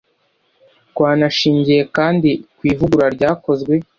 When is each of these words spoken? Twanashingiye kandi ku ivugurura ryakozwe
Twanashingiye 0.91 1.81
kandi 1.95 2.29
ku 2.57 2.61
ivugurura 2.71 3.07
ryakozwe 3.15 3.73